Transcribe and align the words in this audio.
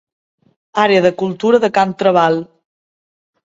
Àrea 0.83 1.03
de 1.07 1.11
cultura 1.21 1.61
de 1.67 1.71
Can 1.77 1.95
Trabal. 2.03 2.43